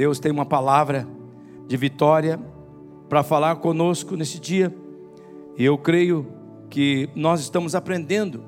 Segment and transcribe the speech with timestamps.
[0.00, 1.06] Deus tem uma palavra
[1.68, 2.40] de vitória
[3.06, 4.74] para falar conosco nesse dia.
[5.58, 6.26] E eu creio
[6.70, 8.42] que nós estamos aprendendo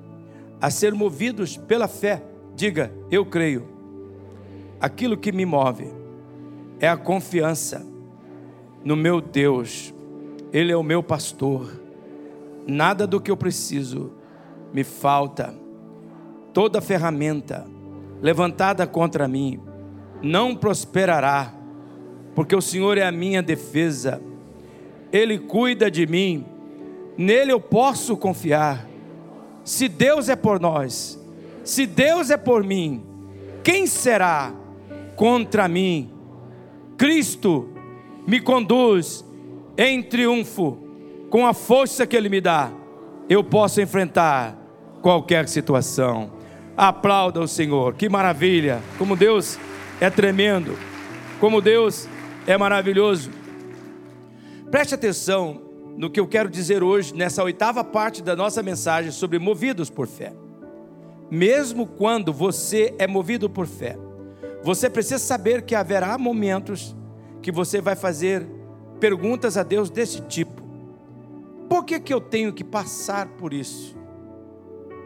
[0.58, 2.24] a ser movidos pela fé.
[2.56, 3.68] Diga, eu creio.
[4.80, 5.92] Aquilo que me move
[6.80, 7.86] é a confiança
[8.82, 9.92] no meu Deus.
[10.54, 11.70] Ele é o meu pastor.
[12.66, 14.10] Nada do que eu preciso
[14.72, 15.54] me falta.
[16.54, 17.66] Toda ferramenta
[18.22, 19.60] levantada contra mim
[20.22, 21.52] não prosperará,
[22.34, 24.22] porque o Senhor é a minha defesa,
[25.12, 26.46] Ele cuida de mim,
[27.16, 28.88] nele eu posso confiar.
[29.64, 31.20] Se Deus é por nós,
[31.64, 33.04] se Deus é por mim,
[33.62, 34.52] quem será
[35.14, 36.10] contra mim?
[36.96, 37.68] Cristo
[38.26, 39.24] me conduz
[39.76, 40.78] em triunfo,
[41.30, 42.70] com a força que Ele me dá,
[43.28, 44.56] eu posso enfrentar
[45.00, 46.32] qualquer situação.
[46.76, 49.58] Aplauda o Senhor, que maravilha, como Deus
[50.02, 50.76] é tremendo,
[51.38, 52.08] como Deus
[52.44, 53.30] é maravilhoso.
[54.68, 55.62] Preste atenção
[55.96, 60.08] no que eu quero dizer hoje, nessa oitava parte da nossa mensagem sobre movidos por
[60.08, 60.32] fé.
[61.30, 63.96] Mesmo quando você é movido por fé,
[64.64, 66.96] você precisa saber que haverá momentos
[67.40, 68.44] que você vai fazer
[68.98, 70.64] perguntas a Deus desse tipo:
[71.68, 73.96] Por que, que eu tenho que passar por isso?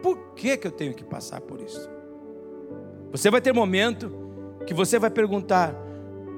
[0.02, 1.86] Por que, que eu tenho que passar por isso?
[3.12, 4.25] Você vai ter momento
[4.66, 5.74] que você vai perguntar: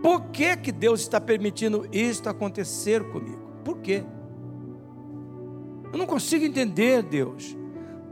[0.02, 3.48] por que, que Deus está permitindo isto acontecer comigo?
[3.64, 4.04] Por quê?
[5.92, 7.56] Eu não consigo entender, Deus.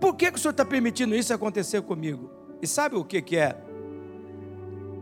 [0.01, 2.31] Por que, que o Senhor está permitindo isso acontecer comigo?
[2.61, 3.57] E sabe o que, que é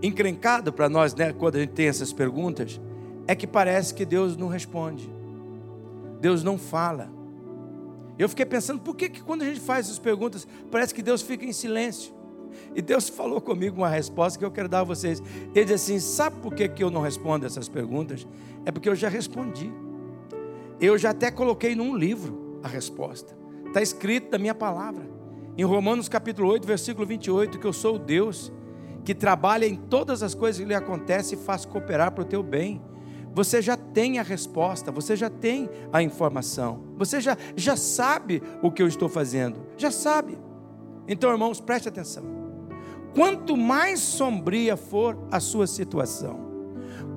[0.03, 2.81] encrencado para nós, né, quando a gente tem essas perguntas?
[3.27, 5.11] É que parece que Deus não responde,
[6.21, 7.11] Deus não fala.
[8.19, 11.23] Eu fiquei pensando, por que, que quando a gente faz essas perguntas, parece que Deus
[11.23, 12.15] fica em silêncio?
[12.75, 15.23] E Deus falou comigo uma resposta que eu quero dar a vocês.
[15.55, 18.27] Ele disse assim: Sabe por que, que eu não respondo essas perguntas?
[18.65, 19.73] É porque eu já respondi.
[20.81, 23.37] Eu já até coloquei num livro a resposta.
[23.67, 25.09] Está escrito na minha palavra.
[25.57, 28.53] Em Romanos capítulo 8, versículo 28, que eu sou o Deus
[29.05, 32.43] que trabalha em todas as coisas que lhe acontecem e faz cooperar para o teu
[32.43, 32.83] bem.
[33.35, 38.71] Você já tem a resposta, você já tem a informação, você já, já sabe o
[38.71, 40.39] que eu estou fazendo, já sabe.
[41.07, 42.25] Então, irmãos, preste atenção.
[43.15, 46.41] Quanto mais sombria for a sua situação,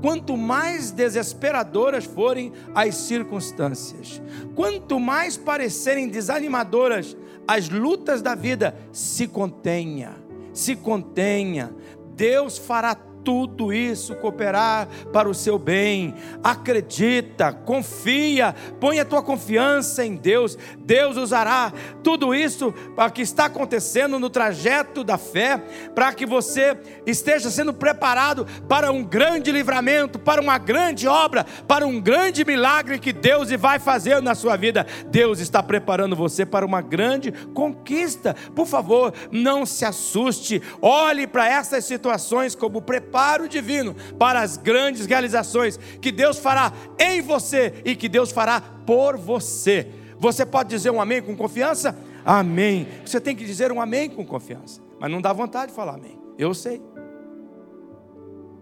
[0.02, 4.22] quanto mais desesperadoras forem as circunstâncias,
[4.56, 10.16] quanto mais parecerem desanimadoras as lutas da vida, se contenha,
[10.54, 11.74] se contenha.
[12.16, 12.94] Deus fará
[13.28, 16.16] tudo isso cooperar para o seu bem.
[16.42, 20.58] Acredita, confia, põe a tua confiança em Deus.
[20.78, 22.74] Deus usará tudo isso
[23.14, 25.62] que está acontecendo no trajeto da fé,
[25.94, 31.86] para que você esteja sendo preparado para um grande livramento, para uma grande obra, para
[31.86, 34.88] um grande milagre que Deus vai fazer na sua vida.
[35.08, 38.34] Deus está preparando você para uma grande conquista.
[38.56, 40.62] Por favor, não se assuste.
[40.82, 46.72] Olhe para essas situações como preparo preparo divino para as grandes realizações que Deus fará
[47.00, 49.88] em você e que Deus fará por você.
[50.20, 51.98] Você pode dizer um amém com confiança?
[52.24, 52.88] Amém.
[53.04, 56.20] Você tem que dizer um amém com confiança, mas não dá vontade de falar amém.
[56.38, 56.80] Eu sei.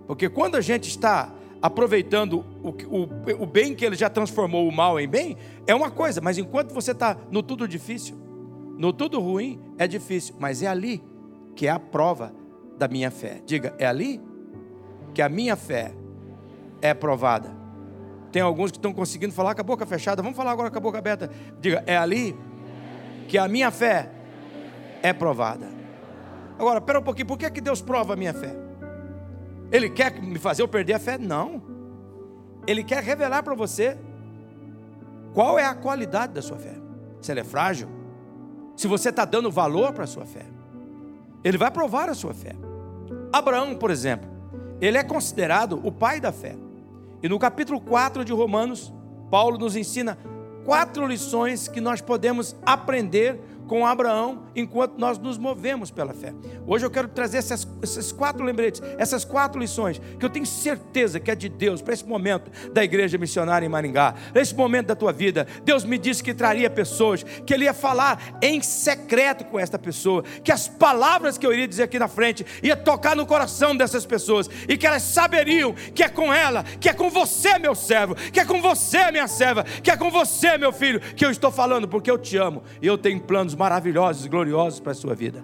[0.08, 4.72] Porque quando a gente está aproveitando o, o, o bem que ele já transformou o
[4.72, 5.36] mal em bem,
[5.68, 8.16] é uma coisa, mas enquanto você está no tudo difícil,
[8.78, 11.04] no tudo ruim, é difícil, mas é ali
[11.56, 12.34] que é a prova
[12.78, 13.42] da minha fé.
[13.46, 14.22] Diga, é ali
[15.16, 15.94] que a minha fé
[16.82, 17.50] é provada.
[18.34, 20.22] Tem alguns que estão conseguindo falar com a boca fechada.
[20.22, 21.32] Vamos falar agora com a boca aberta.
[21.62, 22.38] Diga, é ali
[23.30, 24.12] que a minha fé
[25.02, 25.68] é provada.
[26.60, 28.54] Agora, espera um pouquinho, por que, que Deus prova a minha fé?
[29.72, 31.18] Ele quer me fazer eu perder a fé?
[31.18, 31.64] Não.
[32.68, 33.98] Ele quer revelar para você
[35.34, 36.76] qual é a qualidade da sua fé.
[37.22, 37.88] Se ela é frágil,
[38.76, 40.46] se você está dando valor para a sua fé.
[41.42, 42.54] Ele vai provar a sua fé.
[43.32, 44.35] Abraão, por exemplo,
[44.82, 46.56] ele é considerado o pai da fé.
[47.22, 48.94] E no capítulo 4 de Romanos,
[49.32, 50.18] Paulo nos ensina
[50.64, 56.34] quatro lições que nós podemos aprender com Abraão enquanto nós nos movemos pela fé.
[56.68, 61.20] Hoje eu quero trazer essas, esses quatro lembretes, essas quatro lições, que eu tenho certeza
[61.20, 64.96] que é de Deus para esse momento da igreja missionária em Maringá, esse momento da
[64.96, 65.48] tua vida.
[65.64, 70.24] Deus me disse que traria pessoas, que Ele ia falar em secreto com esta pessoa,
[70.44, 74.06] que as palavras que eu iria dizer aqui na frente ia tocar no coração dessas
[74.06, 78.16] pessoas e que elas saberiam que é com ela, que é com você, meu servo,
[78.16, 81.52] que é com você, minha serva, que é com você, meu filho, que eu estou
[81.52, 85.16] falando, porque eu te amo e eu tenho planos maravilhosos e gloriosos para a sua
[85.16, 85.44] vida.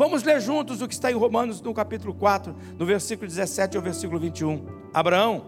[0.00, 3.82] Vamos ler juntos o que está em Romanos no capítulo 4, no versículo 17 ao
[3.82, 4.64] versículo 21.
[4.94, 5.42] Abraão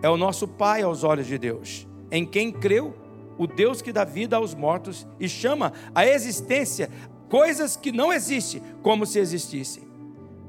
[0.00, 2.94] é o nosso pai aos olhos de Deus, em quem creu
[3.36, 6.88] o Deus que dá vida aos mortos e chama a existência
[7.28, 9.82] coisas que não existem como se existissem.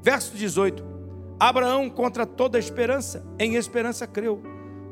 [0.04, 0.84] Verso 18:
[1.40, 4.40] Abraão, contra toda esperança, em esperança creu,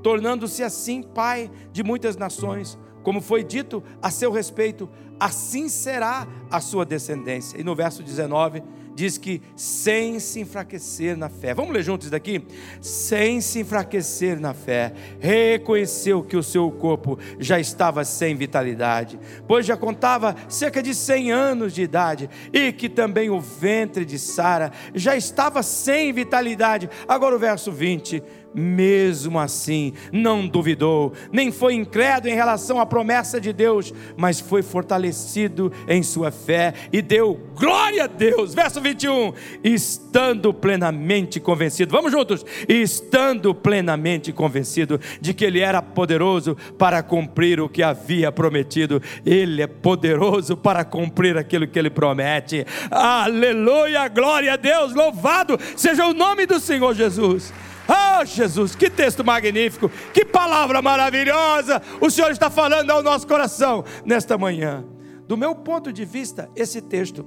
[0.02, 6.60] tornando-se assim pai de muitas nações, como foi dito a seu respeito, assim será a
[6.60, 7.56] sua descendência.
[7.56, 8.64] E no verso 19
[8.96, 11.54] diz que sem se enfraquecer na fé.
[11.54, 12.44] Vamos ler juntos daqui?
[12.80, 19.64] Sem se enfraquecer na fé, reconheceu que o seu corpo já estava sem vitalidade, pois
[19.64, 24.72] já contava cerca de 100 anos de idade, e que também o ventre de Sara
[24.92, 26.90] já estava sem vitalidade.
[27.06, 28.20] Agora o verso 20
[28.56, 34.62] mesmo assim não duvidou, nem foi incrédulo em relação à promessa de Deus, mas foi
[34.62, 38.54] fortalecido em sua fé e deu glória a Deus.
[38.54, 46.56] Verso 21, estando plenamente convencido, vamos juntos, estando plenamente convencido de que Ele era poderoso
[46.78, 52.66] para cumprir o que havia prometido, Ele é poderoso para cumprir aquilo que Ele promete.
[52.90, 57.52] Aleluia, glória a Deus, louvado seja o nome do Senhor Jesus.
[57.88, 63.84] Oh, Jesus, que texto magnífico, que palavra maravilhosa o Senhor está falando ao nosso coração
[64.04, 64.84] nesta manhã.
[65.26, 67.26] Do meu ponto de vista, esse texto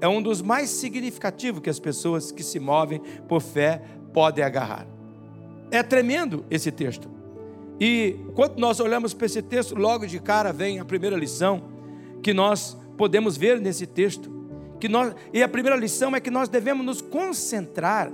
[0.00, 4.86] é um dos mais significativos que as pessoas que se movem por fé podem agarrar.
[5.70, 7.10] É tremendo esse texto.
[7.80, 11.62] E quando nós olhamos para esse texto, logo de cara vem a primeira lição
[12.22, 14.37] que nós podemos ver nesse texto.
[14.80, 18.10] Que nós, e a primeira lição é que nós devemos nos concentrar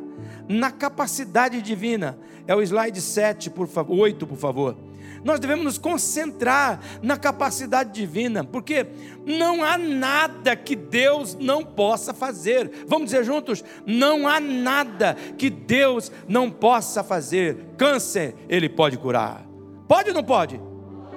[0.48, 2.18] na capacidade divina.
[2.46, 4.76] É o slide 7, por favor, 8, por favor.
[5.24, 8.86] Nós devemos nos concentrar na capacidade divina, porque
[9.24, 12.70] não há nada que Deus não possa fazer.
[12.86, 17.56] Vamos dizer juntos: não há nada que Deus não possa fazer.
[17.78, 19.46] Câncer, Ele pode curar.
[19.88, 20.60] Pode ou não pode?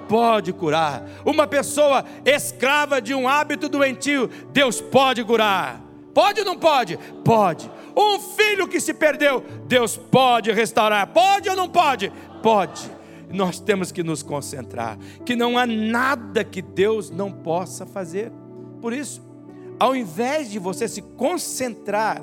[0.08, 1.04] Pode curar.
[1.24, 5.82] Uma pessoa escrava de um hábito doentio, Deus pode curar.
[6.14, 6.98] Pode ou não pode?
[7.24, 7.70] Pode.
[7.96, 11.06] Um filho que se perdeu, Deus pode restaurar.
[11.08, 12.12] Pode ou não pode?
[12.42, 12.90] Pode.
[13.30, 18.32] Nós temos que nos concentrar, que não há nada que Deus não possa fazer.
[18.80, 19.22] Por isso,
[19.78, 22.22] ao invés de você se concentrar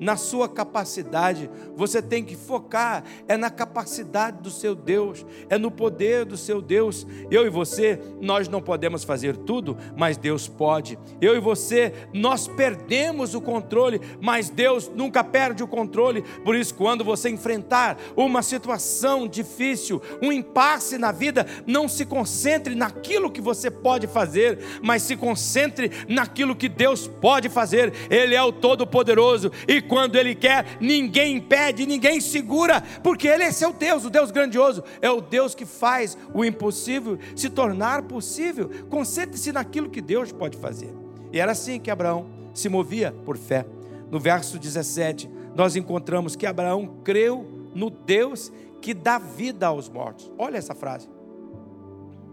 [0.00, 5.70] na sua capacidade, você tem que focar é na capacidade do seu Deus, é no
[5.70, 7.06] poder do seu Deus.
[7.30, 10.98] Eu e você, nós não podemos fazer tudo, mas Deus pode.
[11.20, 16.22] Eu e você, nós perdemos o controle, mas Deus nunca perde o controle.
[16.44, 22.74] Por isso, quando você enfrentar uma situação difícil, um impasse na vida, não se concentre
[22.74, 27.92] naquilo que você pode fazer, mas se concentre naquilo que Deus pode fazer.
[28.10, 33.52] Ele é o Todo-Poderoso e quando Ele quer, ninguém impede, ninguém segura, porque Ele é
[33.52, 38.70] seu Deus, o Deus grandioso, é o Deus que faz o impossível se tornar possível.
[38.90, 40.92] Concentre-se naquilo que Deus pode fazer.
[41.32, 43.66] E era assim que Abraão se movia por fé.
[44.10, 50.30] No verso 17, nós encontramos que Abraão creu no Deus que dá vida aos mortos.
[50.38, 51.08] Olha essa frase.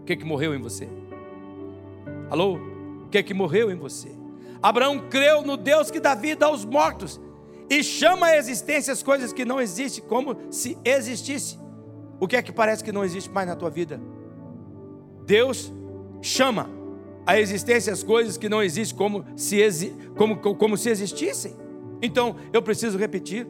[0.00, 0.88] O que, que morreu em você?
[2.30, 2.54] Alô?
[2.54, 4.10] O que, que morreu em você?
[4.62, 7.20] Abraão creu no Deus que dá vida aos mortos
[7.68, 11.58] e chama a existência as coisas que não existem como se existisse.
[12.20, 14.00] O que é que parece que não existe mais na tua vida?
[15.26, 15.72] Deus
[16.22, 16.70] chama
[17.26, 19.60] a existência as coisas que não existem como se,
[20.16, 21.56] como, como se existissem.
[22.02, 23.46] Então, eu preciso repetir: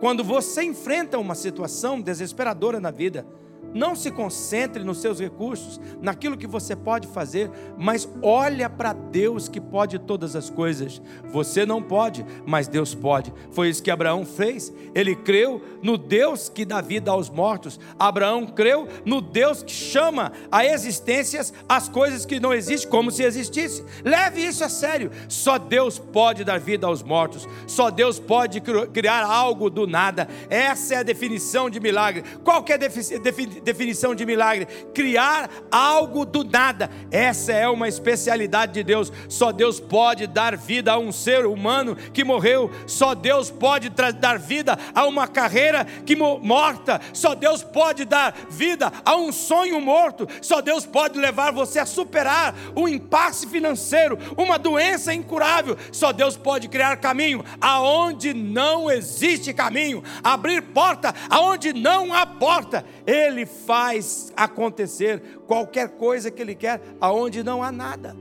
[0.00, 3.26] quando você enfrenta uma situação desesperadora na vida,
[3.74, 9.48] não se concentre nos seus recursos, naquilo que você pode fazer, mas olha para Deus
[9.48, 11.00] que pode todas as coisas.
[11.30, 13.32] Você não pode, mas Deus pode.
[13.50, 14.72] Foi isso que Abraão fez.
[14.94, 17.78] Ele creu no Deus que dá vida aos mortos.
[17.98, 23.22] Abraão creu no Deus que chama a existências as coisas que não existem como se
[23.22, 23.84] existisse.
[24.04, 25.10] Leve isso a sério.
[25.28, 27.46] Só Deus pode dar vida aos mortos.
[27.66, 30.28] Só Deus pode criar algo do nada.
[30.48, 32.24] Essa é a definição de milagre.
[32.42, 33.18] Qual é a definição?
[33.60, 36.90] Definição de milagre: criar algo do nada.
[37.10, 39.12] Essa é uma especialidade de Deus.
[39.28, 42.70] Só Deus pode dar vida a um ser humano que morreu.
[42.86, 47.00] Só Deus pode dar vida a uma carreira que morta.
[47.12, 50.26] Só Deus pode dar vida a um sonho morto.
[50.40, 55.76] Só Deus pode levar você a superar um impasse financeiro, uma doença incurável.
[55.92, 62.84] Só Deus pode criar caminho aonde não existe caminho, abrir porta aonde não há porta.
[63.06, 68.16] Ele faz acontecer qualquer coisa que Ele quer, aonde não há nada,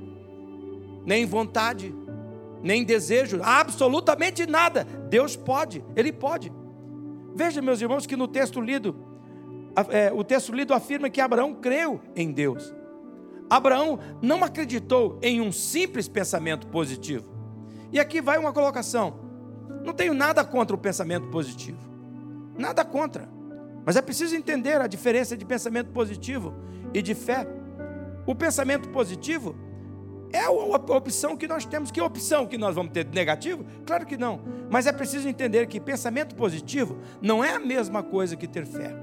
[1.05, 1.93] nem vontade,
[2.63, 4.83] nem desejo, absolutamente nada.
[4.83, 6.51] Deus pode, Ele pode.
[7.35, 8.95] Veja, meus irmãos, que no texto lido,
[9.89, 12.73] é, o texto lido afirma que Abraão creu em Deus.
[13.49, 17.25] Abraão não acreditou em um simples pensamento positivo.
[17.91, 19.19] E aqui vai uma colocação.
[19.83, 21.79] Não tenho nada contra o pensamento positivo.
[22.57, 23.29] Nada contra.
[23.87, 26.53] Mas é preciso entender a diferença de pensamento positivo
[26.93, 27.47] e de fé.
[28.25, 29.55] O pensamento positivo
[30.33, 31.89] é a opção que nós temos.
[31.89, 33.05] Que opção que nós vamos ter?
[33.05, 33.65] Negativo?
[33.85, 34.41] Claro que não.
[34.69, 38.93] Mas é preciso entender que pensamento positivo não é a mesma coisa que ter fé.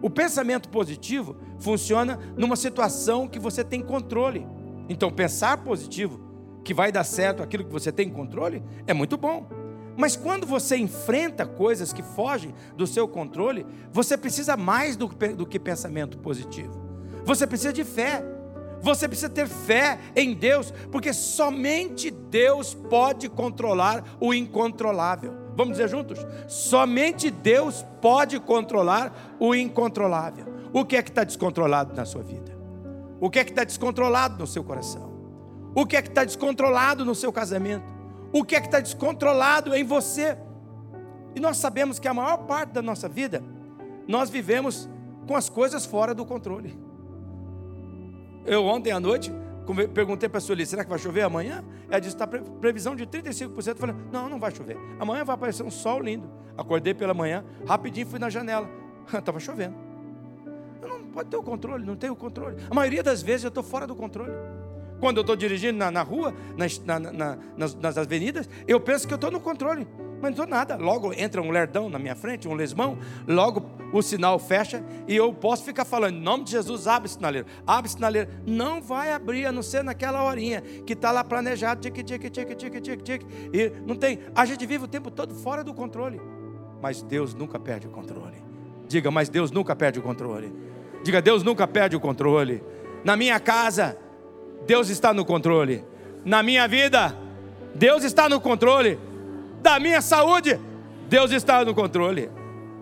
[0.00, 4.46] O pensamento positivo funciona numa situação que você tem controle.
[4.88, 6.18] Então, pensar positivo,
[6.64, 9.46] que vai dar certo aquilo que você tem controle, é muito bom.
[9.96, 15.46] Mas quando você enfrenta coisas que fogem do seu controle, você precisa mais do, do
[15.46, 16.86] que pensamento positivo.
[17.24, 18.22] Você precisa de fé.
[18.82, 25.34] Você precisa ter fé em Deus, porque somente Deus pode controlar o incontrolável.
[25.56, 26.24] Vamos dizer juntos?
[26.46, 30.46] Somente Deus pode controlar o incontrolável.
[30.72, 32.54] O que é que está descontrolado na sua vida?
[33.18, 35.10] O que é que está descontrolado no seu coração?
[35.74, 37.95] O que é que está descontrolado no seu casamento?
[38.36, 40.36] O que é que está descontrolado em você?
[41.34, 43.42] E nós sabemos que a maior parte da nossa vida,
[44.06, 44.86] nós vivemos
[45.26, 46.78] com as coisas fora do controle.
[48.44, 49.32] Eu ontem à noite
[49.94, 51.64] perguntei para a Sueli, será que vai chover amanhã?
[51.88, 53.68] Ela disse, está previsão de 35%.
[53.68, 54.76] Eu falei, não, não vai chover.
[55.00, 56.30] Amanhã vai aparecer um sol lindo.
[56.58, 58.68] Acordei pela manhã, rapidinho fui na janela.
[59.16, 59.76] Estava chovendo.
[60.82, 62.58] Eu não pode ter o controle, não tenho o controle.
[62.70, 64.32] A maioria das vezes eu estou fora do controle.
[65.00, 69.06] Quando eu estou dirigindo na, na rua, nas, na, na, nas, nas, avenidas, eu penso
[69.06, 69.86] que eu estou no controle,
[70.20, 70.76] mas não estou nada.
[70.76, 73.62] Logo entra um lerdão na minha frente, um lesmão, logo
[73.92, 77.90] o sinal fecha e eu posso ficar falando, em nome de Jesus, abre sinaleiro, abre
[77.90, 78.30] sinaleiro.
[78.46, 82.56] Não vai abrir, a não ser naquela horinha que está lá planejado, tic, tic, tic,
[82.56, 83.22] tic, tic, tic,
[83.52, 84.20] e não tem.
[84.34, 86.20] A gente vive o tempo todo fora do controle,
[86.80, 88.36] mas Deus nunca perde o controle.
[88.88, 90.52] Diga, mas Deus nunca perde o controle.
[91.02, 92.62] Diga, Deus nunca perde o controle.
[93.04, 93.98] Na minha casa,
[94.66, 95.84] Deus está no controle.
[96.24, 97.16] Na minha vida,
[97.74, 98.98] Deus está no controle.
[99.62, 100.58] Da minha saúde,
[101.08, 102.30] Deus está no controle.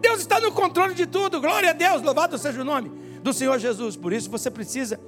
[0.01, 1.41] Deus está no controle de tudo.
[1.41, 2.91] Glória a Deus, louvado seja o nome
[3.23, 3.97] do Senhor Jesus.
[3.97, 5.01] Por isso você precisa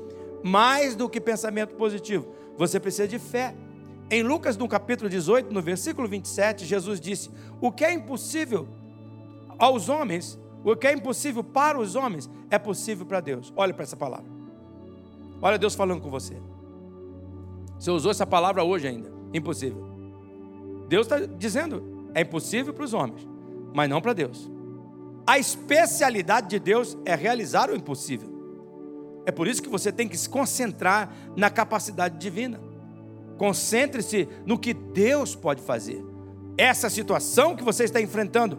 [0.42, 2.26] mais do que pensamento positivo.
[2.56, 3.54] Você precisa de fé.
[4.10, 7.30] Em Lucas, no capítulo 18, no versículo 27, Jesus disse:
[7.60, 8.68] O que é impossível
[9.58, 13.52] aos homens, o que é impossível para os homens, é possível para Deus.
[13.56, 14.26] Olha para essa palavra.
[15.42, 16.36] Olha Deus falando com você.
[17.78, 19.12] Você usou essa palavra hoje ainda.
[19.32, 19.84] Impossível.
[20.88, 23.26] Deus está dizendo, é impossível para os homens,
[23.74, 24.50] mas não para Deus.
[25.26, 28.34] A especialidade de Deus é realizar o impossível.
[29.26, 32.60] É por isso que você tem que se concentrar na capacidade divina.
[33.36, 36.02] Concentre-se no que Deus pode fazer.
[36.56, 38.58] Essa situação que você está enfrentando,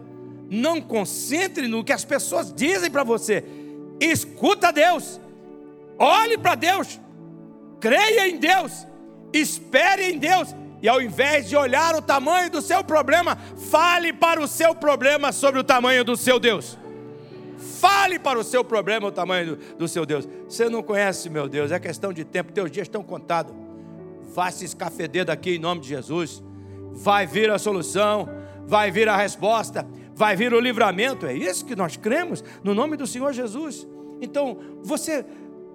[0.50, 3.42] não concentre no que as pessoas dizem para você.
[3.98, 5.18] Escuta Deus.
[5.98, 7.00] Olhe para Deus.
[7.80, 8.87] Creia em Deus
[9.32, 13.36] espere em Deus e ao invés de olhar o tamanho do seu problema,
[13.70, 16.78] fale para o seu problema sobre o tamanho do seu Deus.
[17.80, 20.28] Fale para o seu problema o tamanho do, do seu Deus.
[20.48, 23.54] Você não conhece meu Deus, é questão de tempo, teus dias estão contados.
[24.34, 26.42] Vá se escafeder daqui em nome de Jesus.
[26.92, 28.28] Vai vir a solução,
[28.66, 31.26] vai vir a resposta, vai vir o livramento.
[31.26, 33.86] É isso que nós cremos no nome do Senhor Jesus.
[34.20, 35.24] Então, você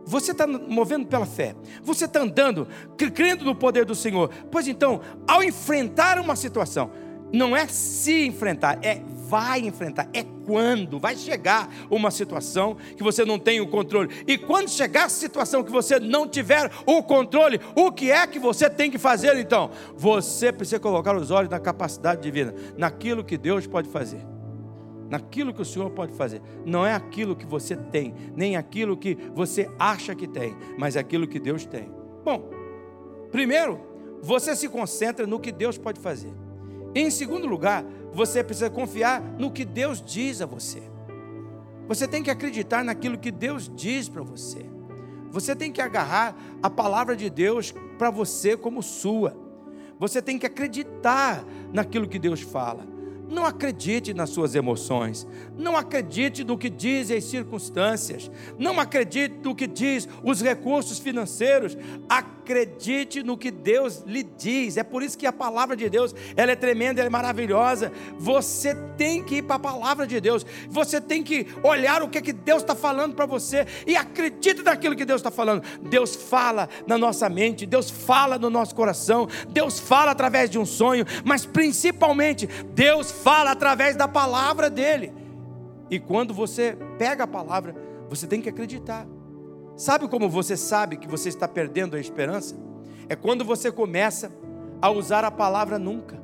[0.05, 1.55] você está movendo pela fé.
[1.81, 2.67] Você está andando,
[3.13, 4.29] crendo no poder do Senhor.
[4.51, 6.91] Pois então, ao enfrentar uma situação,
[7.33, 13.25] não é se enfrentar, é vai enfrentar, é quando vai chegar uma situação que você
[13.25, 14.23] não tem o controle.
[14.27, 18.37] E quando chegar a situação que você não tiver o controle, o que é que
[18.37, 19.71] você tem que fazer então?
[19.95, 24.32] Você precisa colocar os olhos na capacidade divina, naquilo que Deus pode fazer
[25.13, 26.41] naquilo que o Senhor pode fazer.
[26.65, 31.27] Não é aquilo que você tem, nem aquilo que você acha que tem, mas aquilo
[31.27, 31.87] que Deus tem.
[32.25, 32.49] Bom,
[33.31, 33.79] primeiro,
[34.23, 36.33] você se concentra no que Deus pode fazer.
[36.95, 40.81] Em segundo lugar, você precisa confiar no que Deus diz a você.
[41.87, 44.65] Você tem que acreditar naquilo que Deus diz para você.
[45.29, 49.37] Você tem que agarrar a palavra de Deus para você como sua.
[49.99, 52.92] Você tem que acreditar naquilo que Deus fala.
[53.29, 55.27] Não acredite nas suas emoções.
[55.57, 58.29] Não acredite no que dizem as circunstâncias.
[58.57, 61.77] Não acredite no que diz os recursos financeiros.
[62.07, 64.75] Acredite Acredite no que Deus lhe diz.
[64.75, 67.89] É por isso que a palavra de Deus, ela é tremenda, ela é maravilhosa.
[68.19, 70.45] Você tem que ir para a palavra de Deus.
[70.69, 74.93] Você tem que olhar o que, que Deus está falando para você e acredite naquilo
[74.93, 75.63] que Deus está falando.
[75.83, 80.65] Deus fala na nossa mente, Deus fala no nosso coração, Deus fala através de um
[80.65, 85.13] sonho, mas principalmente Deus fala através da palavra dele.
[85.89, 87.73] E quando você pega a palavra,
[88.09, 89.07] você tem que acreditar.
[89.75, 92.55] Sabe como você sabe que você está perdendo a esperança?
[93.09, 94.31] É quando você começa
[94.81, 96.21] a usar a palavra nunca.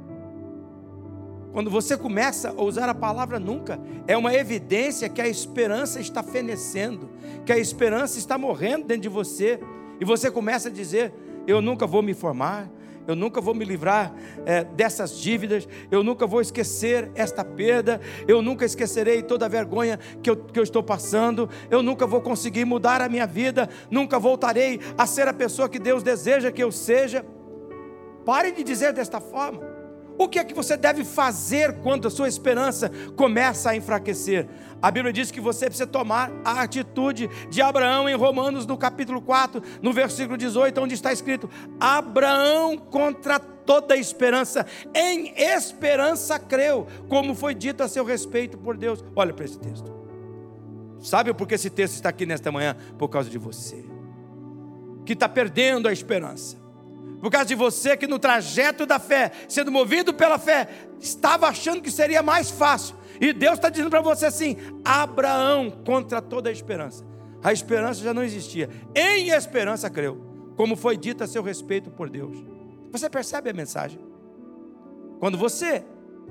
[1.51, 6.21] Quando você começa a usar a palavra nunca, é uma evidência que a esperança está
[6.21, 7.09] fenecendo,
[7.45, 9.59] que a esperança está morrendo dentro de você,
[9.99, 11.11] e você começa a dizer:
[11.47, 12.69] Eu nunca vou me formar,
[13.09, 14.13] eu nunca vou me livrar
[14.45, 19.99] é, dessas dívidas, eu nunca vou esquecer esta perda, eu nunca esquecerei toda a vergonha
[20.21, 24.19] que eu, que eu estou passando, eu nunca vou conseguir mudar a minha vida, nunca
[24.19, 27.25] voltarei a ser a pessoa que Deus deseja que eu seja.
[28.23, 29.68] Pare de dizer desta forma.
[30.19, 34.49] O que é que você deve fazer quando a sua esperança começa a enfraquecer?
[34.81, 39.21] A Bíblia diz que você precisa tomar a atitude de Abraão em Romanos, no capítulo
[39.21, 41.49] 4, no versículo 18, onde está escrito:
[41.79, 49.01] Abraão contra toda esperança, em esperança creu, como foi dito a seu respeito por Deus.
[49.15, 49.89] Olha para esse texto.
[50.99, 52.75] Sabe por que esse texto está aqui nesta manhã?
[52.97, 53.85] Por causa de você,
[55.05, 56.57] que está perdendo a esperança.
[57.21, 61.81] Por causa de você que no trajeto da fé, sendo movido pela fé, estava achando
[61.81, 66.51] que seria mais fácil e Deus está dizendo para você assim: Abraão contra toda a
[66.51, 67.05] esperança.
[67.43, 68.69] A esperança já não existia.
[68.95, 72.37] Em esperança creu, como foi dito a seu respeito por Deus.
[72.91, 73.99] Você percebe a mensagem?
[75.19, 75.83] Quando você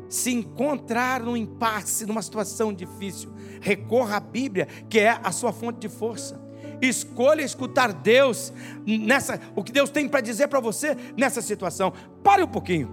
[0.09, 3.31] se encontrar num impasse, numa situação difícil,
[3.61, 6.41] recorra à Bíblia, que é a sua fonte de força.
[6.81, 8.53] Escolha escutar Deus
[8.87, 11.93] nessa, o que Deus tem para dizer para você nessa situação.
[12.23, 12.91] Pare um pouquinho,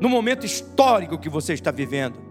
[0.00, 2.28] no momento histórico que você está vivendo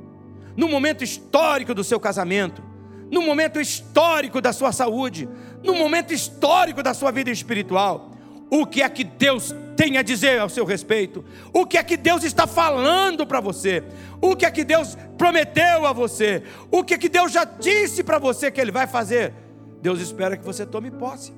[0.57, 2.63] no momento histórico do seu casamento,
[3.11, 5.29] no momento histórico da sua saúde,
[5.63, 8.11] no momento histórico da sua vida espiritual.
[8.49, 11.23] O que é que Deus tem a dizer ao seu respeito?
[11.53, 13.83] O que é que Deus está falando para você?
[14.19, 16.41] O que é que Deus prometeu a você?
[16.71, 19.33] O que é que Deus já disse para você que Ele vai fazer?
[19.81, 21.33] Deus espera que você tome posse.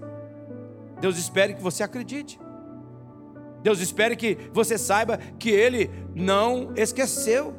[0.99, 2.39] Deus espera que você acredite.
[3.61, 7.53] Deus espera que você saiba que Ele não esqueceu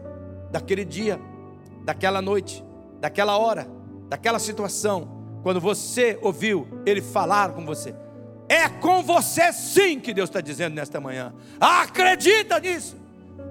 [0.51, 1.21] daquele dia
[1.85, 2.65] daquela noite,
[3.01, 3.67] daquela hora,
[4.09, 7.95] daquela situação, quando você ouviu Ele falar com você.
[8.49, 11.33] É com você sim que Deus está dizendo nesta manhã.
[11.61, 12.97] Acredita nisso.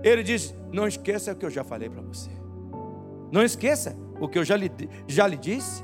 [0.04, 2.30] Ele diz: Não esqueça o que eu já falei para você.
[3.32, 4.70] Não esqueça o que eu já lhe,
[5.08, 5.84] já lhe disse.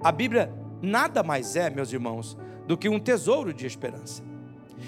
[0.00, 2.36] A Bíblia nada mais é, meus irmãos,
[2.66, 4.22] do que um tesouro de esperança.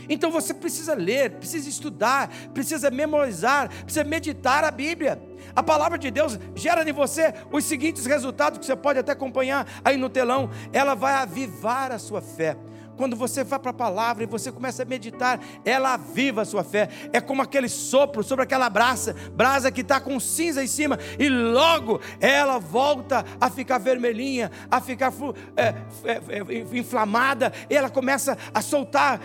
[0.08, 5.20] Então você precisa ler, precisa estudar, precisa memorizar, precisa meditar a Bíblia.
[5.54, 9.66] A palavra de Deus gera em você os seguintes resultados que você pode até acompanhar
[9.84, 10.50] aí no telão.
[10.72, 12.56] Ela vai avivar a sua fé
[12.98, 16.64] quando você vai para a palavra e você começa a meditar, ela aviva a sua
[16.64, 16.88] fé.
[17.12, 21.28] É como aquele sopro sobre aquela brasa, brasa que está com cinza em cima, e
[21.28, 25.12] logo ela volta a ficar vermelhinha, a ficar
[25.56, 29.20] é, é, é, inflamada, e ela começa a soltar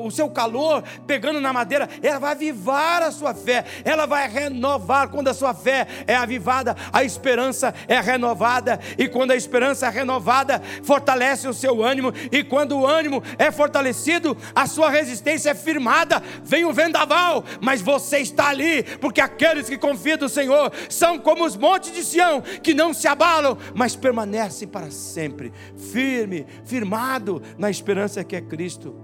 [0.00, 5.08] o seu calor, pegando na madeira, ela vai avivar a sua fé, ela vai renovar.
[5.08, 9.90] Quando a sua fé é avivada, a esperança é renovada, e quando a esperança é
[9.90, 15.50] renovada, fortalece o seu ânimo, e quando o ânimo ânimo é fortalecido, a sua resistência
[15.50, 16.22] é firmada.
[16.44, 21.44] Vem o vendaval, mas você está ali, porque aqueles que confiam no Senhor são como
[21.44, 27.70] os montes de Sião, que não se abalam, mas permanecem para sempre, firme, firmado na
[27.70, 28.94] esperança que é Cristo.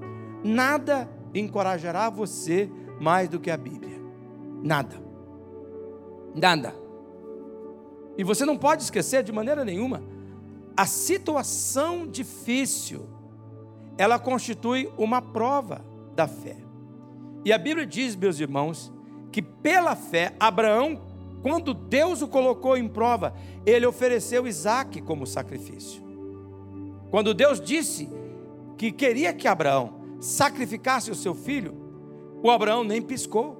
[0.44, 4.00] Nada encorajará você mais do que a Bíblia.
[4.62, 4.96] Nada.
[6.34, 6.74] Nada.
[8.18, 10.02] E você não pode esquecer de maneira nenhuma
[10.76, 13.08] a situação difícil
[13.98, 16.56] ela constitui uma prova da fé.
[17.44, 18.92] E a Bíblia diz, meus irmãos,
[19.30, 21.00] que pela fé, Abraão,
[21.42, 26.02] quando Deus o colocou em prova, ele ofereceu Isaac como sacrifício.
[27.10, 28.08] Quando Deus disse
[28.76, 31.74] que queria que Abraão sacrificasse o seu filho,
[32.42, 33.56] o Abraão nem piscou.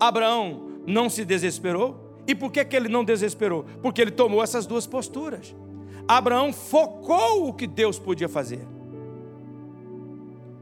[0.00, 2.18] Abraão não se desesperou.
[2.26, 3.64] E por que, que ele não desesperou?
[3.82, 5.54] Porque ele tomou essas duas posturas.
[6.08, 8.66] Abraão focou o que Deus podia fazer.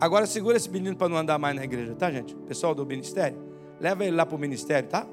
[0.02, 2.34] Agora segura esse menino para não andar mais na igreja, tá, gente?
[2.34, 3.38] Pessoal do ministério,
[3.78, 5.06] leva ele lá para o ministério, tá?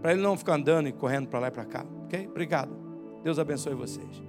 [0.00, 2.28] Para ele não ficar andando e correndo para lá e para cá, ok?
[2.28, 2.70] Obrigado.
[3.24, 4.22] Deus abençoe vocês.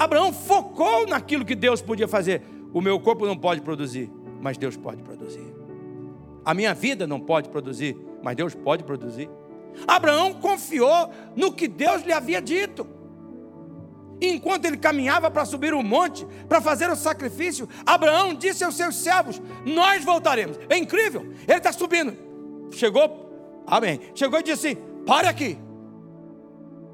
[0.00, 2.42] Abraão focou naquilo que Deus podia fazer.
[2.74, 4.10] O meu corpo não pode produzir.
[4.40, 5.54] mas Deus pode produzir.
[6.44, 9.30] A minha vida não pode produzir, mas Deus pode produzir.
[9.86, 12.84] Abraão confiou no que Deus lhe havia dito.
[14.20, 18.96] Enquanto ele caminhava para subir o monte, para fazer o sacrifício, Abraão disse aos seus
[18.96, 20.58] servos: Nós voltaremos.
[20.68, 22.16] É incrível, ele está subindo.
[22.72, 24.00] Chegou, amém.
[24.14, 25.58] Chegou e disse Pare aqui,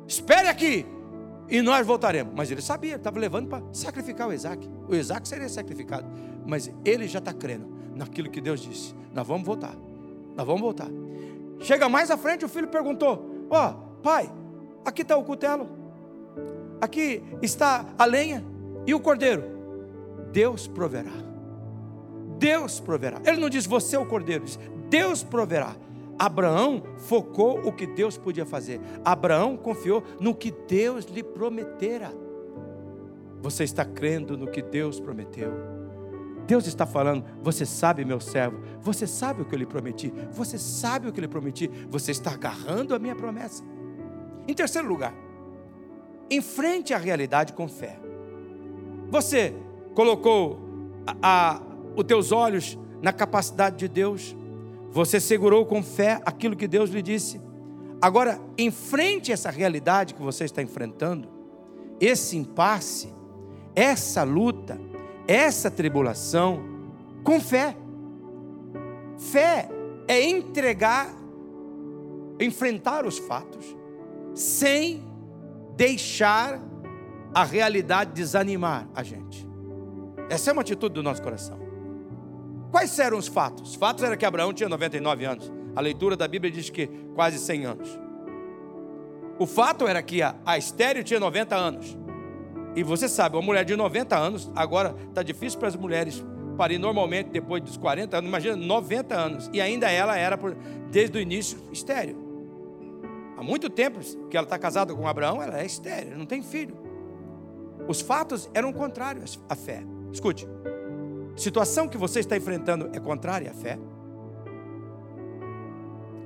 [0.07, 0.87] espere aqui,
[1.49, 2.33] e nós voltaremos.
[2.35, 4.69] Mas ele sabia, estava levando para sacrificar o Isaac.
[4.89, 6.07] O Isaac seria sacrificado,
[6.47, 9.75] mas ele já está crendo naquilo que Deus disse: Nós vamos voltar,
[10.37, 10.89] nós vamos voltar.
[11.61, 14.31] Chega mais à frente, o filho perguntou: Ó, oh, pai,
[14.85, 15.69] aqui está o cutelo,
[16.81, 18.45] aqui está a lenha
[18.87, 19.43] e o cordeiro.
[20.33, 21.13] Deus proverá.
[22.39, 23.21] Deus proverá.
[23.25, 24.59] Ele não diz você é o cordeiro, diz
[24.89, 25.75] Deus proverá.
[26.19, 28.81] Abraão focou o que Deus podia fazer.
[29.05, 32.11] Abraão confiou no que Deus lhe prometera.
[33.43, 35.53] Você está crendo no que Deus prometeu?
[36.47, 40.57] Deus está falando, você sabe, meu servo, você sabe o que eu lhe prometi, você
[40.57, 43.65] sabe o que eu lhe prometi, você está agarrando a minha promessa.
[44.47, 45.13] Em terceiro lugar,
[46.31, 47.99] enfrente a realidade com fé.
[49.11, 49.55] Você
[49.95, 50.59] colocou
[51.07, 51.63] a, a,
[51.97, 54.37] os teus olhos na capacidade de Deus,
[54.91, 57.41] você segurou com fé aquilo que Deus lhe disse.
[58.01, 61.29] Agora, enfrente essa realidade que você está enfrentando,
[62.01, 63.13] esse impasse,
[63.75, 64.81] essa luta,
[65.27, 66.61] essa tribulação
[67.23, 67.77] com fé.
[69.19, 69.69] Fé
[70.07, 71.15] é entregar,
[72.39, 73.65] enfrentar os fatos,
[74.35, 75.03] sem
[75.77, 76.61] deixar
[77.35, 79.47] a realidade desanimar a gente.
[80.31, 81.61] Essa é uma atitude do nosso coração.
[82.71, 83.71] Quais eram os fatos?
[83.71, 85.53] Os fatos era que Abraão tinha 99 anos.
[85.75, 88.01] A leitura da Bíblia diz que quase 100 anos.
[89.39, 91.97] O fato era que a, a Estéreo tinha 90 anos.
[92.75, 96.25] E você sabe, uma mulher de 90 anos, agora está difícil para as mulheres
[96.57, 99.51] parir normalmente depois dos 40 anos, imagina 90 anos.
[99.53, 100.39] E ainda ela era,
[100.91, 102.26] desde o início, estéreo.
[103.37, 106.77] Há muito tempo que ela está casada com Abraão, ela é estéreo, não tem filho.
[107.87, 109.83] Os fatos eram contrários à fé.
[110.11, 110.49] Escute,
[111.37, 113.79] situação que você está enfrentando é contrária à fé?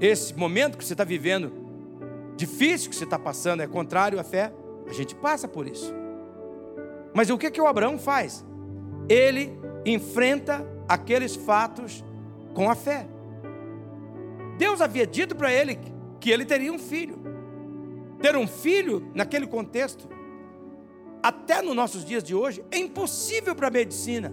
[0.01, 1.53] Esse momento que você está vivendo,
[2.37, 4.53] difícil que você está passando, é contrário à fé?
[4.87, 5.93] A gente passa por isso.
[7.13, 8.45] Mas o que, que o Abraão faz?
[9.09, 12.05] Ele enfrenta aqueles fatos
[12.55, 13.07] com a fé.
[14.57, 15.79] Deus havia dito para ele
[16.21, 17.19] que ele teria um filho.
[18.21, 20.09] Ter um filho, naquele contexto,
[21.23, 24.33] até nos nossos dias de hoje, é impossível para a medicina.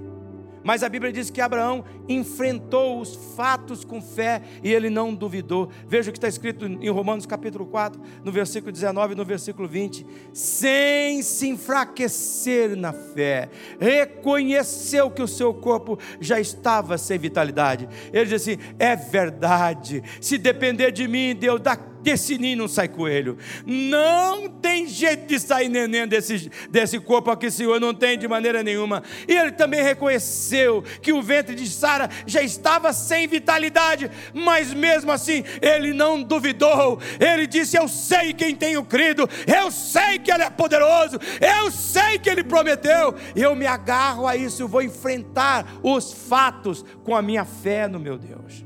[0.67, 5.69] Mas a Bíblia diz que Abraão enfrentou os fatos com fé e ele não duvidou.
[5.87, 9.65] Veja o que está escrito em Romanos capítulo 4, no versículo 19 e no versículo
[9.65, 10.05] 20.
[10.33, 13.49] Sem se enfraquecer na fé,
[13.79, 17.87] reconheceu que o seu corpo já estava sem vitalidade.
[18.11, 22.87] Ele diz assim: é verdade, se depender de mim, Deus, da desse ninho não sai
[22.87, 23.37] coelho.
[23.65, 28.63] Não tem jeito de sair neném desse, desse corpo aqui, Senhor, não tem de maneira
[28.63, 29.03] nenhuma.
[29.27, 35.11] E ele também reconheceu que o ventre de Sara já estava sem vitalidade, mas mesmo
[35.11, 36.97] assim ele não duvidou.
[37.19, 42.17] Ele disse: Eu sei quem tenho crido, eu sei que ele é poderoso, eu sei
[42.19, 43.15] que ele prometeu.
[43.35, 47.99] Eu me agarro a isso, eu vou enfrentar os fatos com a minha fé no
[47.99, 48.65] meu Deus.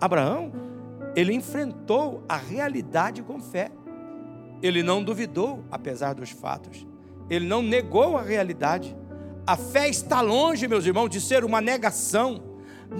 [0.00, 0.73] Abraão
[1.16, 3.70] ele enfrentou a realidade com fé.
[4.62, 6.86] Ele não duvidou, apesar dos fatos.
[7.28, 8.96] Ele não negou a realidade.
[9.46, 12.42] A fé está longe, meus irmãos, de ser uma negação,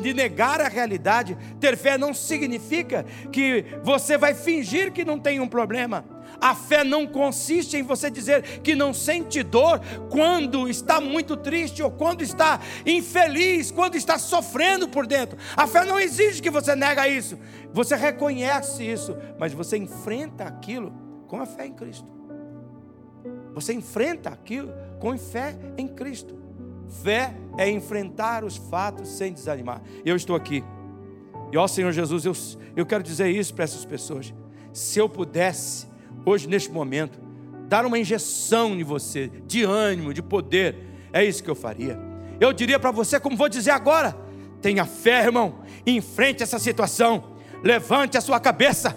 [0.00, 1.36] de negar a realidade.
[1.58, 6.04] Ter fé não significa que você vai fingir que não tem um problema.
[6.40, 11.82] A fé não consiste em você dizer que não sente dor quando está muito triste
[11.82, 15.38] ou quando está infeliz, quando está sofrendo por dentro.
[15.56, 17.38] A fé não exige que você nega isso.
[17.72, 20.92] Você reconhece isso, mas você enfrenta aquilo
[21.26, 22.12] com a fé em Cristo.
[23.54, 26.36] Você enfrenta aquilo com fé em Cristo.
[27.02, 29.80] Fé é enfrentar os fatos sem desanimar.
[30.04, 30.62] Eu estou aqui.
[31.52, 32.32] E ó Senhor Jesus, eu,
[32.76, 34.34] eu quero dizer isso para essas pessoas.
[34.72, 35.86] Se eu pudesse
[36.24, 37.18] hoje, neste momento,
[37.68, 40.76] dar uma injeção em você, de ânimo, de poder,
[41.12, 41.98] é isso que eu faria.
[42.40, 44.16] Eu diria para você, como vou dizer agora:
[44.60, 48.96] tenha fé, irmão, enfrente essa situação, levante a sua cabeça,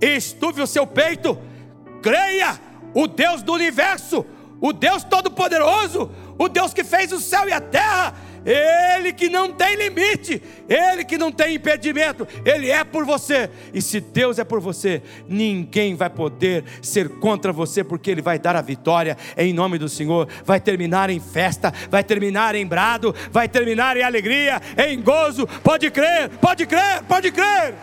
[0.00, 1.38] estuve o seu peito,
[2.02, 2.60] creia,
[2.94, 4.24] o Deus do universo,
[4.60, 8.14] o Deus Todo-Poderoso, o Deus que fez o céu e a terra,
[8.46, 13.50] Ele que não tem limite, Ele que não tem impedimento, Ele é por você.
[13.74, 18.38] E se Deus é por você, ninguém vai poder ser contra você, porque Ele vai
[18.38, 20.28] dar a vitória em nome do Senhor.
[20.44, 25.44] Vai terminar em festa, vai terminar em brado, vai terminar em alegria, em gozo.
[25.64, 27.74] Pode crer, pode crer, pode crer.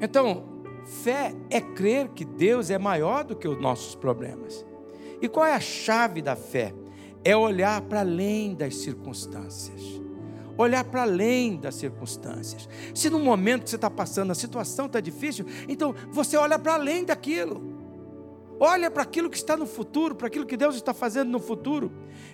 [0.00, 0.44] Então,
[1.02, 4.64] fé é crer que Deus é maior do que os nossos problemas.
[5.22, 6.74] E qual é a chave da fé?
[7.24, 9.80] É olhar para além das circunstâncias.
[10.58, 12.68] Olhar para além das circunstâncias.
[12.92, 16.74] Se no momento que você está passando a situação está difícil, então você olha para
[16.74, 17.62] além daquilo.
[18.58, 21.92] Olha para aquilo que está no futuro, para aquilo que Deus está fazendo no futuro.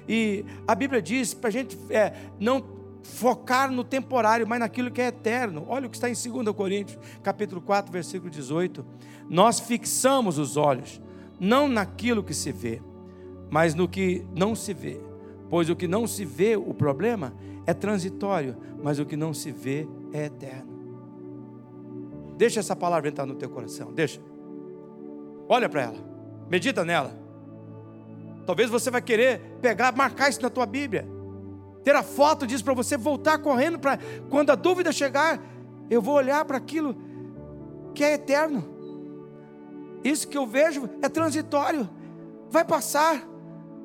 [0.09, 2.65] E a Bíblia diz para a gente é, não
[3.03, 5.67] focar no temporário, mas naquilo que é eterno.
[5.69, 8.85] Olha o que está em 2 Coríntios, capítulo 4, versículo 18.
[9.29, 11.01] Nós fixamos os olhos
[11.39, 12.83] não naquilo que se vê,
[13.51, 15.01] mas no que não se vê.
[15.49, 17.35] Pois o que não se vê, o problema,
[17.67, 20.79] é transitório, mas o que não se vê é eterno.
[22.37, 24.21] Deixa essa palavra entrar no teu coração, deixa.
[25.49, 25.99] Olha para ela,
[26.49, 27.19] medita nela.
[28.47, 31.19] Talvez você vai querer pegar, marcar isso na tua Bíblia
[31.89, 33.99] ter a foto disso para você voltar correndo para
[34.29, 35.41] quando a dúvida chegar,
[35.89, 36.95] eu vou olhar para aquilo
[37.95, 38.78] que é eterno.
[40.05, 41.89] Isso que eu vejo é transitório.
[42.51, 43.23] Vai passar.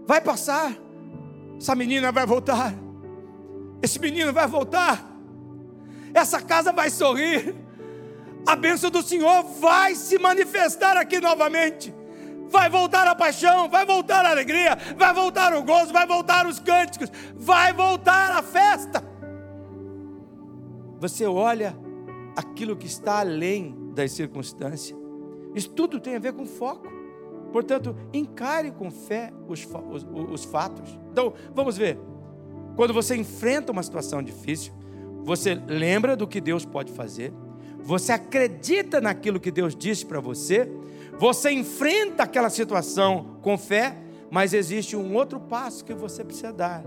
[0.06, 0.74] Vai passar.
[1.58, 2.74] Essa menina vai voltar.
[3.82, 5.04] Esse menino vai voltar.
[6.14, 7.56] Essa casa vai sorrir.
[8.46, 11.94] A bênção do Senhor vai se manifestar aqui novamente
[12.54, 16.60] vai voltar a paixão, vai voltar a alegria, vai voltar o gozo, vai voltar os
[16.60, 19.04] cânticos, vai voltar a festa.
[21.00, 21.76] Você olha
[22.38, 25.03] aquilo que está além das circunstâncias.
[25.56, 26.88] Isso tudo tem a ver com foco.
[27.52, 30.98] Portanto, encare com fé os, os, os fatos.
[31.12, 32.00] Então, vamos ver.
[32.76, 34.74] Quando você enfrenta uma situação difícil,
[35.24, 37.32] você lembra do que Deus pode fazer,
[37.80, 40.70] você acredita naquilo que Deus disse para você,
[41.20, 43.98] você enfrenta aquela situação com fé,
[44.32, 46.84] mas existe um outro passo que você precisa dar.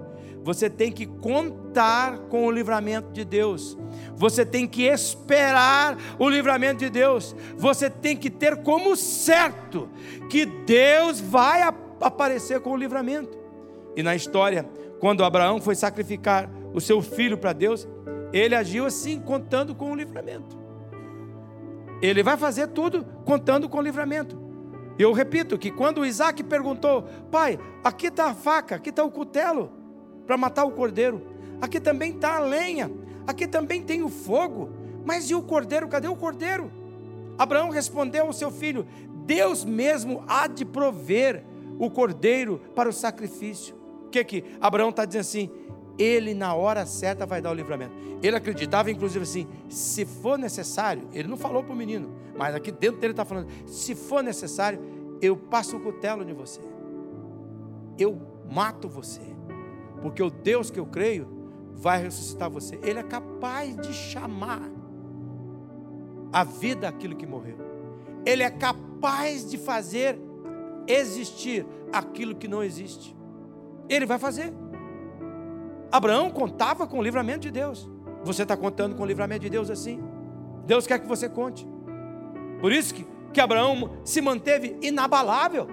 [0.46, 3.76] Você tem que contar com o livramento de Deus.
[4.14, 7.34] Você tem que esperar o livramento de Deus.
[7.56, 9.90] Você tem que ter como certo
[10.30, 11.62] que Deus vai
[12.00, 13.36] aparecer com o livramento.
[13.96, 14.64] E na história,
[15.00, 17.88] quando Abraão foi sacrificar o seu filho para Deus,
[18.32, 20.56] ele agiu assim, contando com o livramento.
[22.00, 24.40] Ele vai fazer tudo contando com o livramento.
[24.96, 29.75] Eu repito que quando Isaac perguntou, pai, aqui está a faca, aqui está o cutelo
[30.26, 31.22] para matar o cordeiro,
[31.60, 32.90] aqui também está a lenha,
[33.26, 34.70] aqui também tem o fogo,
[35.04, 35.88] mas e o cordeiro?
[35.88, 36.70] Cadê o cordeiro?
[37.38, 38.86] Abraão respondeu ao seu filho:
[39.24, 41.44] Deus mesmo há de prover
[41.78, 43.76] o cordeiro para o sacrifício.
[44.06, 45.50] O que que Abraão está dizendo assim?
[45.98, 47.94] Ele na hora certa vai dar o livramento.
[48.22, 52.70] Ele acreditava, inclusive, assim: se for necessário, ele não falou para o menino, mas aqui
[52.70, 54.80] dentro dele está falando: se for necessário,
[55.20, 56.60] eu passo o cutelo de você,
[57.98, 58.18] eu
[58.50, 59.20] mato você,
[60.02, 61.28] porque o Deus que eu creio
[61.74, 62.78] vai ressuscitar você.
[62.82, 64.70] Ele é capaz de chamar
[66.32, 67.58] a vida aquilo que morreu,
[68.24, 70.18] ele é capaz de fazer
[70.86, 73.16] existir aquilo que não existe.
[73.88, 74.52] Ele vai fazer.
[75.90, 77.88] Abraão contava com o livramento de Deus.
[78.24, 80.02] Você está contando com o livramento de Deus assim?
[80.66, 81.66] Deus quer que você conte.
[82.60, 85.68] Por isso que, que Abraão se manteve inabalável.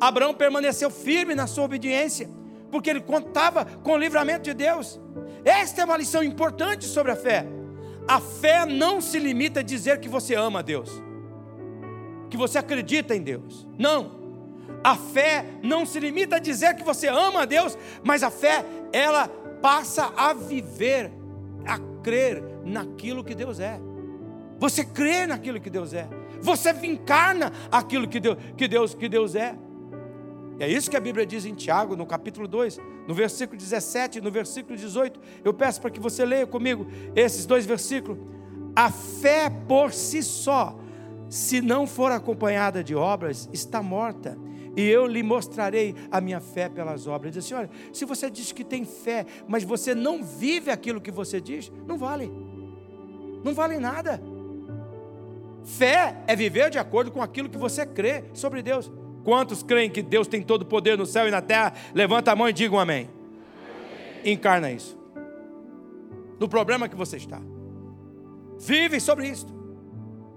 [0.00, 2.28] Abraão permaneceu firme na sua obediência,
[2.72, 4.98] porque ele contava com o livramento de Deus.
[5.44, 7.46] Esta é uma lição importante sobre a fé.
[8.08, 10.90] A fé não se limita a dizer que você ama a Deus,
[12.30, 13.68] que você acredita em Deus.
[13.78, 14.22] Não.
[14.82, 18.64] A fé não se limita a dizer que você ama a Deus, mas a fé,
[18.90, 19.28] ela
[19.60, 21.12] passa a viver,
[21.66, 23.78] a crer naquilo que Deus é.
[24.58, 26.08] Você crê naquilo que Deus é.
[26.40, 29.54] Você encarna aquilo que Deus, que Deus, que Deus é.
[30.58, 34.20] E é isso que a Bíblia diz em Tiago, no capítulo 2, no versículo 17
[34.20, 35.20] no versículo 18.
[35.44, 38.18] Eu peço para que você leia comigo esses dois versículos.
[38.74, 40.78] A fé por si só,
[41.28, 44.36] se não for acompanhada de obras, está morta
[44.76, 47.32] e eu lhe mostrarei a minha fé pelas obras.
[47.34, 51.10] Diz assim: olha, se você diz que tem fé, mas você não vive aquilo que
[51.10, 52.30] você diz, não vale,
[53.44, 54.20] não vale nada.
[55.64, 58.90] Fé é viver de acordo com aquilo que você crê sobre Deus.
[59.24, 61.72] Quantos creem que Deus tem todo o poder no céu e na terra?
[61.94, 63.08] Levanta a mão e diga um amém.
[63.08, 64.32] amém.
[64.32, 64.98] Encarna isso.
[66.40, 67.40] No problema que você está.
[68.58, 69.46] Vive sobre isso.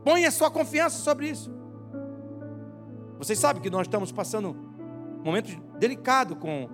[0.03, 1.51] Põe a sua confiança sobre isso.
[3.17, 4.55] Vocês sabem que nós estamos passando
[5.23, 6.69] momentos delicado com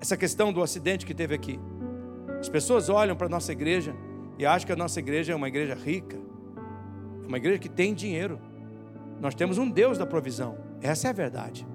[0.00, 1.58] essa questão do acidente que teve aqui.
[2.38, 3.94] As pessoas olham para a nossa igreja
[4.38, 6.16] e acham que a nossa igreja é uma igreja rica,
[7.24, 8.38] é uma igreja que tem dinheiro.
[9.20, 11.66] Nós temos um Deus da provisão, essa é a verdade.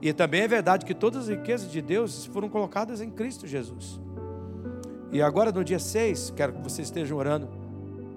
[0.00, 4.00] E também é verdade que todas as riquezas de Deus foram colocadas em Cristo Jesus.
[5.10, 7.48] E agora, no dia 6, quero que vocês estejam orando,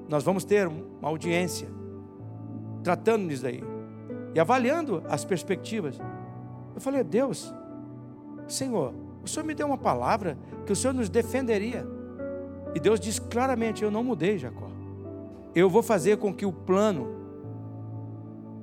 [0.08, 1.68] nós vamos ter uma audiência
[2.84, 3.64] tratando nisso daí
[4.34, 5.98] e avaliando as perspectivas.
[6.76, 7.54] Eu falei, Deus,
[8.48, 11.86] Senhor, o Senhor me deu uma palavra que o Senhor nos defenderia.
[12.74, 14.70] E Deus diz claramente: Eu não mudei, Jacó.
[15.54, 17.21] Eu vou fazer com que o plano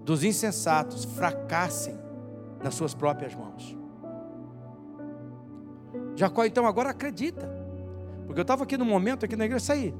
[0.09, 1.95] dos insensatos fracassem
[2.65, 3.77] nas suas próprias mãos.
[6.17, 7.47] Jacó então agora acredita.
[8.25, 9.95] Porque eu estava aqui no momento, aqui na igreja, saí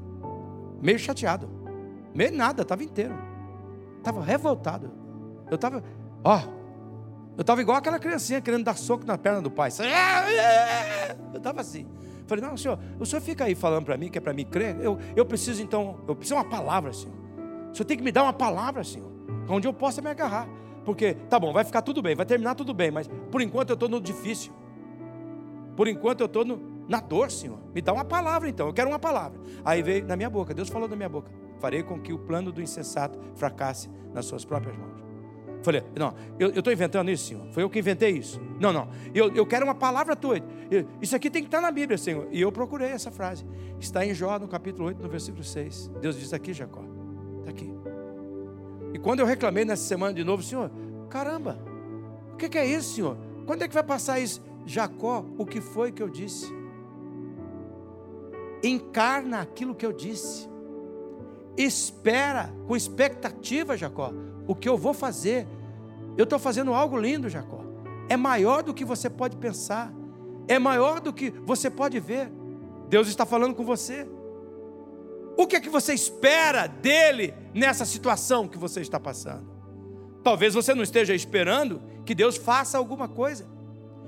[0.81, 1.47] meio chateado.
[2.11, 3.13] Meio nada, estava inteiro.
[3.99, 4.91] Estava revoltado.
[5.47, 5.83] Eu estava,
[6.23, 6.39] ó,
[7.37, 9.69] eu estava igual aquela criancinha querendo dar soco na perna do pai.
[11.31, 11.85] Eu estava assim.
[12.25, 14.75] Falei, não, senhor, o senhor fica aí falando para mim que é para mim crer.
[14.81, 17.13] Eu, eu preciso então, eu preciso de uma palavra, senhor.
[17.71, 19.08] O senhor tem que me dar uma palavra, senhor,
[19.47, 20.47] onde eu possa me agarrar.
[20.85, 23.73] Porque, tá bom, vai ficar tudo bem, vai terminar tudo bem, mas por enquanto eu
[23.75, 24.51] estou no difícil.
[25.75, 26.45] Por enquanto eu estou
[26.87, 27.59] na dor, Senhor.
[27.73, 29.39] Me dá uma palavra então, eu quero uma palavra.
[29.63, 32.51] Aí veio na minha boca, Deus falou na minha boca: farei com que o plano
[32.51, 35.09] do insensato fracasse nas suas próprias mãos.
[35.61, 37.45] Falei, não, eu estou inventando isso, Senhor.
[37.51, 38.41] Foi eu que inventei isso.
[38.59, 40.37] Não, não, eu, eu quero uma palavra tua.
[41.01, 42.27] Isso aqui tem que estar na Bíblia, Senhor.
[42.31, 43.45] E eu procurei essa frase.
[43.79, 45.91] Está em Jó, no capítulo 8, no versículo 6.
[46.01, 46.83] Deus diz aqui, Jacó.
[47.39, 47.78] Está aqui.
[48.93, 50.71] E quando eu reclamei nessa semana de novo, Senhor,
[51.09, 51.59] caramba,
[52.33, 53.17] o que, é isso, Senhor?
[53.45, 54.41] Quando é que vai passar isso?
[54.65, 56.51] Jacó, o que foi que eu disse?
[58.63, 60.49] Encarna aquilo que eu disse.
[61.57, 64.13] Espera com expectativa, Jacó,
[64.47, 65.47] o que eu vou fazer.
[66.17, 67.61] Eu estou fazendo algo lindo, Jacó.
[68.07, 69.93] É maior do que você pode pensar.
[70.47, 72.31] É maior do que você pode ver.
[72.87, 74.07] Deus está falando com você.
[75.39, 79.49] O que é que você espera dele nessa situação que você está passando?
[80.21, 83.47] Talvez você não esteja esperando que Deus faça alguma coisa.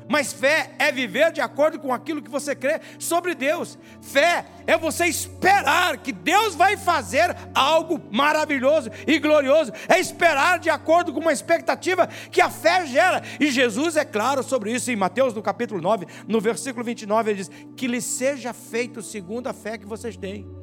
[0.09, 3.79] Mas fé é viver de acordo com aquilo que você crê sobre Deus.
[4.01, 9.71] Fé é você esperar que Deus vai fazer algo maravilhoso e glorioso.
[9.87, 13.23] É esperar de acordo com uma expectativa que a fé gera.
[13.39, 17.37] E Jesus é claro sobre isso em Mateus, no capítulo 9, no versículo 29, ele
[17.37, 20.59] diz: Que lhe seja feito segundo a fé que vocês têm.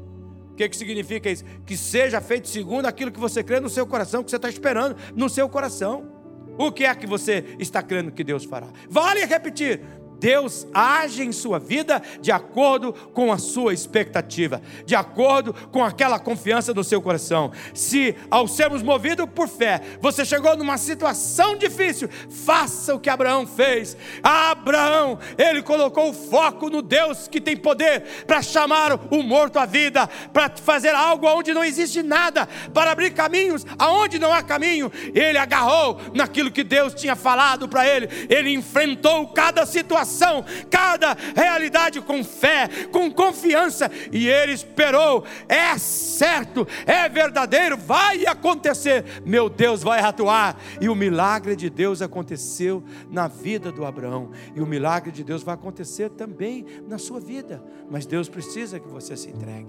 [0.58, 1.44] Que, que significa isso?
[1.64, 4.96] Que seja feito segundo aquilo que você crê no seu coração, que você está esperando
[5.14, 6.10] no seu coração.
[6.58, 8.66] O que é que você está crendo que Deus fará?
[8.90, 9.80] Vale repetir:
[10.18, 16.18] Deus age em sua vida de acordo com a sua expectativa, de acordo com aquela
[16.18, 17.52] confiança do seu coração.
[17.72, 23.46] Se, ao sermos movidos por fé, você chegou numa situação difícil, faça o que Abraão
[23.46, 23.96] fez.
[24.22, 29.66] Abraão, ele colocou o foco no Deus que tem poder para chamar o morto à
[29.66, 34.90] vida, para fazer algo onde não existe nada, para abrir caminhos aonde não há caminho.
[35.14, 41.16] Ele agarrou naquilo que Deus tinha falado para ele, ele enfrentou cada situação situação, cada
[41.36, 45.24] realidade com fé, com confiança, e ele esperou.
[45.48, 49.04] É certo, é verdadeiro, vai acontecer.
[49.24, 50.58] Meu Deus vai atuar.
[50.80, 55.42] E o milagre de Deus aconteceu na vida do Abraão, e o milagre de Deus
[55.42, 57.62] vai acontecer também na sua vida.
[57.90, 59.68] Mas Deus precisa que você se entregue.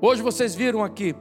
[0.00, 1.14] Hoje vocês viram aqui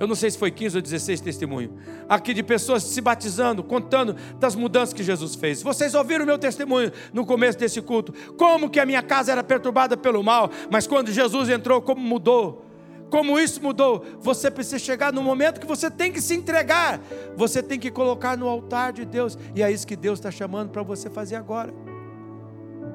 [0.00, 1.74] eu não sei se foi 15 ou 16 testemunho,
[2.08, 5.62] aqui de pessoas se batizando, contando das mudanças que Jesus fez.
[5.62, 9.44] Vocês ouviram o meu testemunho no começo desse culto, como que a minha casa era
[9.44, 12.64] perturbada pelo mal, mas quando Jesus entrou, como mudou.
[13.10, 14.02] Como isso mudou?
[14.20, 16.98] Você precisa chegar no momento que você tem que se entregar,
[17.36, 20.70] você tem que colocar no altar de Deus, e é isso que Deus está chamando
[20.70, 21.74] para você fazer agora.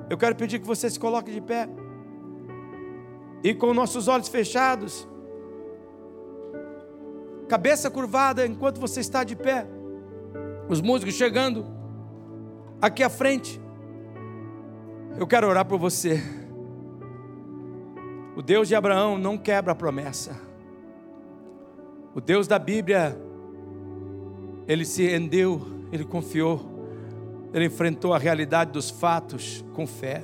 [0.10, 1.70] Eu quero pedir que você se coloque de pé,
[3.44, 5.08] e com nossos olhos fechados,
[7.46, 9.68] cabeça curvada enquanto você está de pé.
[10.68, 11.66] Os músicos chegando
[12.82, 13.62] aqui à frente.
[15.18, 16.22] Eu quero orar por você.
[18.36, 20.40] O Deus de Abraão não quebra a promessa.
[22.14, 23.18] O Deus da Bíblia,
[24.68, 26.62] ele se rendeu, ele confiou,
[27.54, 30.24] ele enfrentou a realidade dos fatos com fé.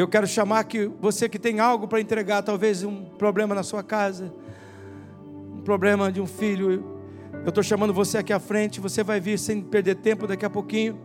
[0.00, 3.82] Eu quero chamar que você que tem algo para entregar, talvez um problema na sua
[3.82, 4.32] casa,
[5.54, 6.96] um problema de um filho,
[7.42, 10.50] eu estou chamando você aqui à frente, você vai vir sem perder tempo daqui a
[10.50, 10.98] pouquinho.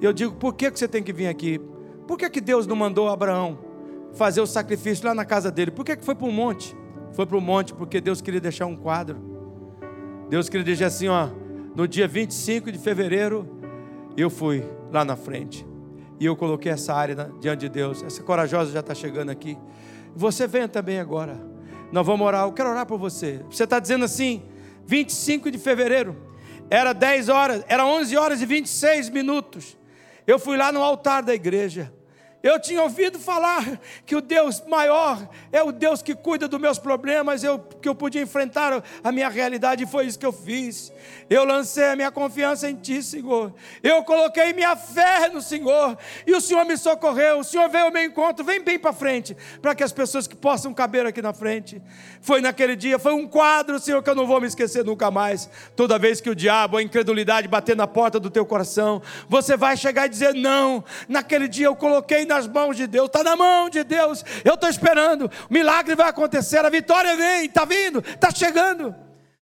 [0.00, 1.60] E eu digo, por que, que você tem que vir aqui?
[2.06, 3.58] Por que, que Deus não mandou Abraão
[4.14, 5.70] fazer o sacrifício lá na casa dele?
[5.70, 6.76] Por que, que foi para o monte?
[7.12, 9.18] Foi para o monte porque Deus queria deixar um quadro.
[10.28, 11.28] Deus queria dizer assim: ó,
[11.74, 13.46] no dia 25 de fevereiro,
[14.16, 15.66] eu fui lá na frente.
[16.18, 18.02] E eu coloquei essa área diante de Deus.
[18.02, 19.56] Essa corajosa já está chegando aqui.
[20.14, 21.38] Você venha também agora.
[21.92, 22.44] Nós vamos orar.
[22.44, 23.40] Eu quero orar por você.
[23.50, 24.42] Você está dizendo assim:
[24.86, 26.16] 25 de fevereiro,
[26.70, 29.76] era 10 horas, era 11 horas e 26 minutos.
[30.26, 31.92] Eu fui lá no altar da igreja.
[32.46, 36.78] Eu tinha ouvido falar que o Deus maior é o Deus que cuida dos meus
[36.78, 40.92] problemas, eu, que eu podia enfrentar a minha realidade, e foi isso que eu fiz.
[41.28, 43.52] Eu lancei a minha confiança em Ti, Senhor.
[43.82, 47.40] Eu coloquei minha fé no Senhor, e o Senhor me socorreu.
[47.40, 50.36] O Senhor veio ao meu encontro, vem bem para frente, para que as pessoas que
[50.36, 51.82] possam caber aqui na frente.
[52.20, 55.50] Foi naquele dia, foi um quadro, Senhor, que eu não vou me esquecer nunca mais.
[55.74, 59.76] Toda vez que o diabo, a incredulidade bater na porta do teu coração, você vai
[59.76, 63.34] chegar e dizer: Não, naquele dia eu coloquei na nas mãos de Deus, está na
[63.34, 64.24] mão de Deus.
[64.44, 68.94] Eu estou esperando, o milagre vai acontecer, a vitória vem, está vindo, está chegando.